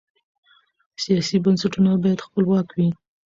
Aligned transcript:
سیاسي 1.03 1.37
بنسټونه 1.45 1.89
باید 2.03 2.25
خپلواک 2.25 2.67
وي 2.77 2.89